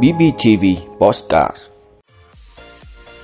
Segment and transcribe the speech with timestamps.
[0.00, 0.64] BBTV
[0.98, 1.56] Postcard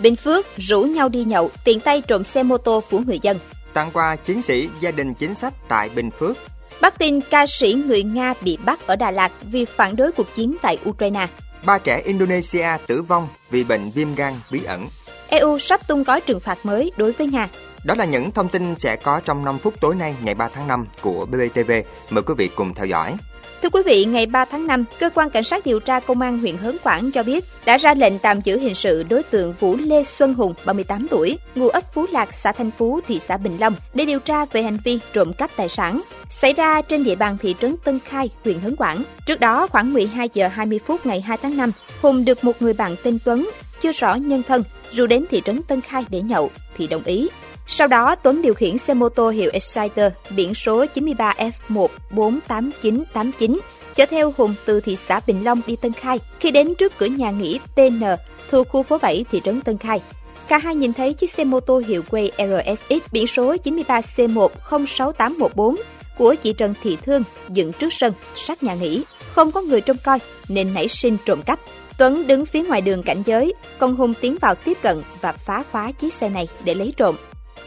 [0.00, 3.38] Bình Phước rủ nhau đi nhậu, tiện tay trộm xe mô tô của người dân.
[3.74, 6.36] Tặng quà chiến sĩ gia đình chính sách tại Bình Phước.
[6.80, 10.34] Bắc tin ca sĩ người Nga bị bắt ở Đà Lạt vì phản đối cuộc
[10.34, 11.26] chiến tại Ukraine.
[11.64, 14.86] Ba trẻ Indonesia tử vong vì bệnh viêm gan bí ẩn.
[15.28, 17.48] EU sắp tung gói trừng phạt mới đối với Nga.
[17.84, 20.68] Đó là những thông tin sẽ có trong 5 phút tối nay ngày 3 tháng
[20.68, 21.70] 5 của BBTV.
[22.10, 23.16] Mời quý vị cùng theo dõi.
[23.62, 26.38] Thưa quý vị, ngày 3 tháng 5, Cơ quan Cảnh sát điều tra Công an
[26.38, 29.76] huyện Hớn Quản cho biết đã ra lệnh tạm giữ hình sự đối tượng Vũ
[29.76, 33.56] Lê Xuân Hùng, 38 tuổi, ngụ ấp Phú Lạc, xã Thanh Phú, thị xã Bình
[33.60, 37.14] Long, để điều tra về hành vi trộm cắp tài sản xảy ra trên địa
[37.14, 39.02] bàn thị trấn Tân Khai, huyện Hớn Quản.
[39.26, 42.72] Trước đó, khoảng 12 giờ 20 phút ngày 2 tháng 5, Hùng được một người
[42.72, 46.50] bạn tên Tuấn, chưa rõ nhân thân, rủ đến thị trấn Tân Khai để nhậu,
[46.76, 47.28] thì đồng ý.
[47.70, 53.58] Sau đó, Tuấn điều khiển xe mô tô hiệu Exciter biển số 93F148989
[53.94, 56.18] chở theo Hùng từ thị xã Bình Long đi Tân Khai.
[56.40, 58.02] Khi đến trước cửa nhà nghỉ TN
[58.50, 60.00] thuộc khu phố 7 thị trấn Tân Khai,
[60.48, 65.76] cả hai nhìn thấy chiếc xe mô tô hiệu quay RSX biển số 93C106814
[66.18, 69.02] của chị Trần Thị Thương dựng trước sân sát nhà nghỉ.
[69.32, 71.60] Không có người trông coi nên nảy sinh trộm cắp.
[71.98, 75.62] Tuấn đứng phía ngoài đường cảnh giới, còn Hùng tiến vào tiếp cận và phá
[75.72, 77.16] khóa chiếc xe này để lấy trộm.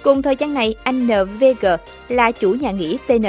[0.03, 1.65] Cùng thời gian này, anh NVG
[2.09, 3.25] là chủ nhà nghỉ TN,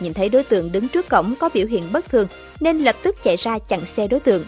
[0.00, 2.26] nhìn thấy đối tượng đứng trước cổng có biểu hiện bất thường
[2.60, 4.44] nên lập tức chạy ra chặn xe đối tượng.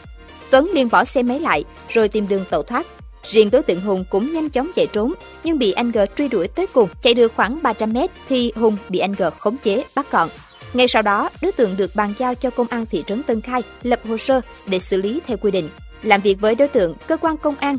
[0.50, 2.86] Tuấn liền bỏ xe máy lại rồi tìm đường tẩu thoát.
[3.24, 5.12] Riêng đối tượng Hùng cũng nhanh chóng chạy trốn,
[5.44, 6.88] nhưng bị anh G truy đuổi tới cùng.
[7.02, 10.28] Chạy được khoảng 300 mét thì Hùng bị anh G khống chế, bắt gọn.
[10.72, 13.62] Ngay sau đó, đối tượng được bàn giao cho công an thị trấn Tân Khai
[13.82, 15.68] lập hồ sơ để xử lý theo quy định.
[16.02, 17.78] Làm việc với đối tượng, cơ quan công an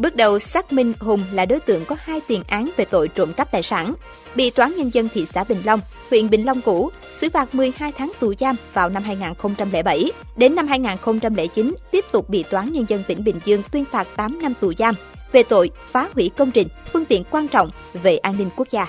[0.00, 3.32] Bước đầu xác minh Hùng là đối tượng có hai tiền án về tội trộm
[3.32, 3.94] cắp tài sản,
[4.34, 7.92] bị Toán Nhân dân thị xã Bình Long, huyện Bình Long cũ, xử phạt 12
[7.92, 10.12] tháng tù giam vào năm 2007.
[10.36, 14.42] Đến năm 2009, tiếp tục bị Toán Nhân dân tỉnh Bình Dương tuyên phạt 8
[14.42, 14.94] năm tù giam
[15.32, 17.70] về tội phá hủy công trình, phương tiện quan trọng
[18.02, 18.86] về an ninh quốc gia.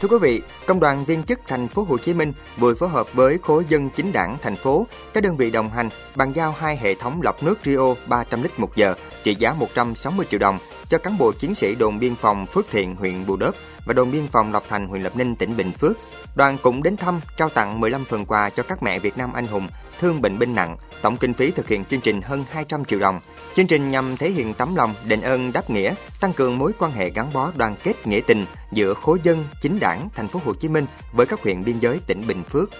[0.00, 3.14] Thưa quý vị, Công đoàn viên chức thành phố Hồ Chí Minh vừa phối hợp
[3.14, 6.76] với khối dân chính đảng thành phố, các đơn vị đồng hành bàn giao hai
[6.76, 10.98] hệ thống lọc nước Rio 300 lít một giờ trị giá 160 triệu đồng cho
[10.98, 13.54] cán bộ chiến sĩ đồn biên phòng Phước Thiện huyện Bù đớp
[13.86, 15.96] và đồn biên phòng Lộc Thành huyện Lập Ninh tỉnh Bình Phước.
[16.34, 19.46] Đoàn cũng đến thăm, trao tặng 15 phần quà cho các mẹ Việt Nam anh
[19.46, 19.68] hùng
[20.00, 20.76] thương bệnh binh nặng.
[21.02, 23.20] Tổng kinh phí thực hiện chương trình hơn 200 triệu đồng.
[23.54, 26.92] Chương trình nhằm thể hiện tấm lòng, đền ơn đáp nghĩa, tăng cường mối quan
[26.92, 30.54] hệ gắn bó đoàn kết nghĩa tình giữa khối dân, chính đảng thành phố Hồ
[30.54, 32.70] Chí Minh với các huyện biên giới tỉnh Bình Phước.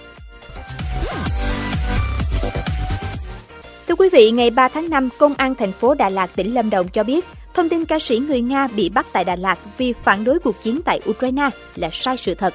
[3.87, 6.69] Thưa quý vị, ngày 3 tháng 5, Công an thành phố Đà Lạt, tỉnh Lâm
[6.69, 9.93] Đồng cho biết, thông tin ca sĩ người Nga bị bắt tại Đà Lạt vì
[9.93, 12.53] phản đối cuộc chiến tại Ukraine là sai sự thật.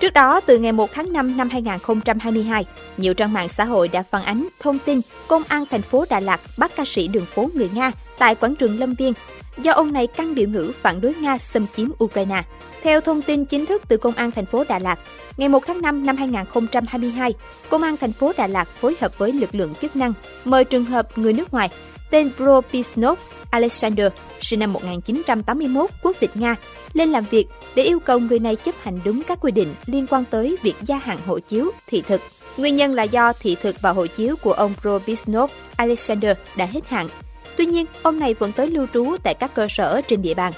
[0.00, 2.64] Trước đó, từ ngày 1 tháng 5 năm 2022,
[2.96, 6.20] nhiều trang mạng xã hội đã phản ánh thông tin Công an thành phố Đà
[6.20, 9.12] Lạt bắt ca sĩ đường phố người Nga tại quảng trường Lâm Viên
[9.58, 12.42] do ông này căng biểu ngữ phản đối Nga xâm chiếm Ukraine.
[12.82, 14.98] Theo thông tin chính thức từ Công an thành phố Đà Lạt,
[15.36, 17.34] ngày 1 tháng 5 năm 2022,
[17.68, 20.12] Công an thành phố Đà Lạt phối hợp với lực lượng chức năng
[20.44, 21.70] mời trường hợp người nước ngoài
[22.10, 23.18] tên Propisnov
[23.50, 24.06] Alexander,
[24.40, 26.56] sinh năm 1981, quốc tịch Nga,
[26.92, 30.06] lên làm việc để yêu cầu người này chấp hành đúng các quy định liên
[30.06, 32.20] quan tới việc gia hạn hộ chiếu, thị thực.
[32.56, 36.88] Nguyên nhân là do thị thực và hộ chiếu của ông Propisnov Alexander đã hết
[36.88, 37.08] hạn.
[37.56, 40.52] Tuy nhiên, ông này vẫn tới lưu trú tại các cơ sở trên địa bàn.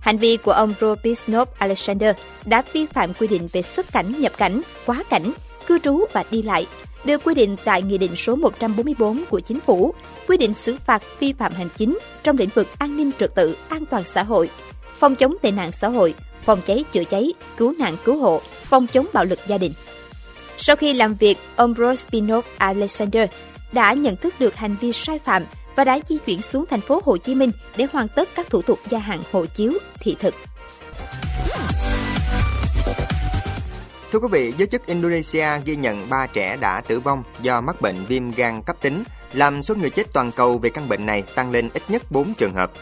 [0.00, 4.32] Hành vi của ông Propisnov Alexander đã vi phạm quy định về xuất cảnh, nhập
[4.36, 5.32] cảnh, quá cảnh,
[5.66, 6.66] cư trú và đi lại,
[7.04, 9.94] được quy định tại Nghị định số 144 của Chính phủ,
[10.28, 13.56] quy định xử phạt vi phạm hành chính trong lĩnh vực an ninh trật tự,
[13.68, 14.50] an toàn xã hội,
[14.98, 18.86] phòng chống tệ nạn xã hội, phòng cháy chữa cháy, cứu nạn cứu hộ, phòng
[18.86, 19.72] chống bạo lực gia đình.
[20.58, 23.30] Sau khi làm việc, ông Rospinov Alexander
[23.72, 25.42] đã nhận thức được hành vi sai phạm
[25.76, 28.62] và đã di chuyển xuống thành phố Hồ Chí Minh để hoàn tất các thủ
[28.62, 30.34] tục gia hạn hộ chiếu, thị thực.
[34.12, 37.80] Thưa quý vị, giới chức Indonesia ghi nhận 3 trẻ đã tử vong do mắc
[37.80, 41.22] bệnh viêm gan cấp tính, làm số người chết toàn cầu về căn bệnh này
[41.22, 42.72] tăng lên ít nhất 4 trường hợp.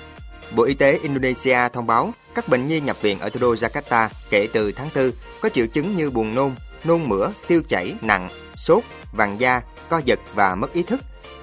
[0.56, 4.08] Bộ Y tế Indonesia thông báo các bệnh nhi nhập viện ở thủ đô Jakarta
[4.30, 5.10] kể từ tháng 4
[5.40, 6.54] có triệu chứng như buồn nôn,
[6.84, 8.82] nôn mửa, tiêu chảy nặng, sốt,
[9.12, 11.00] vàng da, co giật và mất ý thức.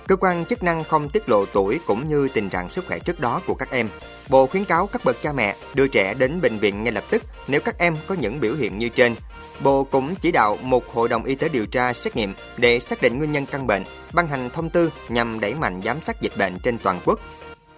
[0.08, 3.20] Cơ quan chức năng không tiết lộ tuổi cũng như tình trạng sức khỏe trước
[3.20, 3.90] đó của các em.
[4.30, 7.24] Bộ khuyến cáo các bậc cha mẹ đưa trẻ đến bệnh viện ngay lập tức
[7.48, 9.16] nếu các em có những biểu hiện như trên.
[9.64, 13.02] Bộ cũng chỉ đạo một hội đồng y tế điều tra xét nghiệm để xác
[13.02, 16.38] định nguyên nhân căn bệnh, ban hành thông tư nhằm đẩy mạnh giám sát dịch
[16.38, 17.20] bệnh trên toàn quốc.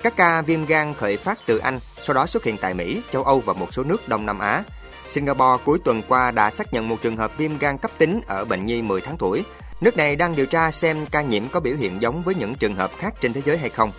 [0.04, 3.24] Các ca viêm gan khởi phát từ Anh, sau đó xuất hiện tại Mỹ, châu
[3.24, 4.64] Âu và một số nước Đông Nam Á.
[5.08, 8.46] Singapore cuối tuần qua đã xác nhận một trường hợp viêm gan cấp tính ở
[8.46, 9.44] bệnh nhi 10 tháng tuổi.
[9.82, 12.76] Nước này đang điều tra xem ca nhiễm có biểu hiện giống với những trường
[12.76, 13.92] hợp khác trên thế giới hay không.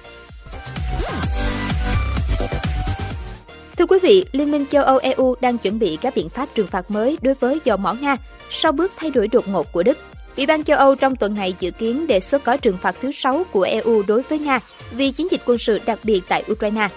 [3.78, 6.66] Thưa quý vị, Liên minh châu Âu EU đang chuẩn bị các biện pháp trừng
[6.66, 8.16] phạt mới đối với dầu mỏ Nga
[8.50, 9.98] sau bước thay đổi đột ngột của Đức.
[10.36, 13.10] Ủy ban châu Âu trong tuần này dự kiến đề xuất gói trừng phạt thứ
[13.10, 14.60] 6 của EU đối với Nga
[14.90, 16.88] vì chiến dịch quân sự đặc biệt tại Ukraine.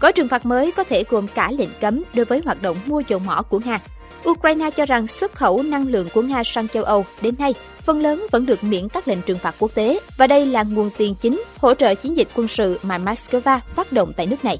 [0.00, 3.02] Gói trừng phạt mới có thể gồm cả lệnh cấm đối với hoạt động mua
[3.08, 3.80] dầu mỏ của Nga.
[4.28, 8.00] Ukraine cho rằng xuất khẩu năng lượng của Nga sang châu Âu đến nay phần
[8.00, 11.14] lớn vẫn được miễn các lệnh trừng phạt quốc tế và đây là nguồn tiền
[11.20, 14.58] chính hỗ trợ chiến dịch quân sự mà Moscow phát động tại nước này.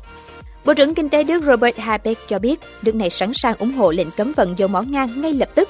[0.65, 3.91] Bộ trưởng Kinh tế Đức Robert Habeck cho biết nước này sẵn sàng ủng hộ
[3.91, 5.69] lệnh cấm vận dầu mỏ Nga ngay lập tức.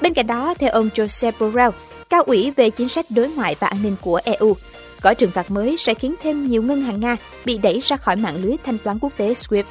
[0.00, 1.70] Bên cạnh đó, theo ông Joseph Borrell,
[2.10, 4.56] cao ủy về chính sách đối ngoại và an ninh của EU,
[5.02, 8.16] gói trừng phạt mới sẽ khiến thêm nhiều ngân hàng Nga bị đẩy ra khỏi
[8.16, 9.64] mạng lưới thanh toán quốc tế SWIFT.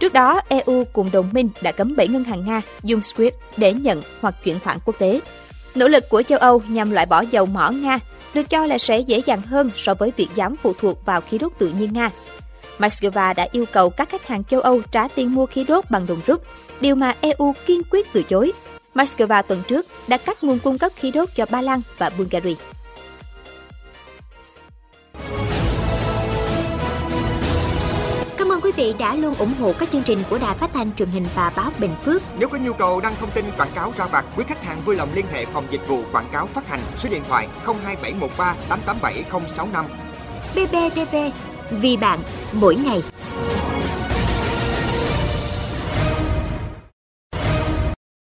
[0.00, 3.72] Trước đó, EU cùng đồng minh đã cấm 7 ngân hàng Nga dùng SWIFT để
[3.72, 5.20] nhận hoặc chuyển khoản quốc tế.
[5.74, 7.98] Nỗ lực của châu Âu nhằm loại bỏ dầu mỏ Nga
[8.34, 11.38] được cho là sẽ dễ dàng hơn so với việc giảm phụ thuộc vào khí
[11.38, 12.10] đốt tự nhiên Nga.
[12.80, 16.06] Moscow đã yêu cầu các khách hàng châu Âu trả tiền mua khí đốt bằng
[16.06, 16.42] đồng rút,
[16.80, 18.52] điều mà EU kiên quyết từ chối.
[18.94, 22.54] Moscow tuần trước đã cắt nguồn cung cấp khí đốt cho Ba Lan và Bulgaria.
[28.36, 30.94] Cảm ơn quý vị đã luôn ủng hộ các chương trình của Đài Phát thanh
[30.94, 32.22] truyền hình và báo Bình Phước.
[32.38, 34.96] Nếu có nhu cầu đăng thông tin quảng cáo ra vặt, quý khách hàng vui
[34.96, 39.84] lòng liên hệ phòng dịch vụ quảng cáo phát hành số điện thoại 02713 887065.
[40.54, 41.16] BBTV,
[41.70, 42.18] vì bạn
[42.52, 43.02] mỗi ngày.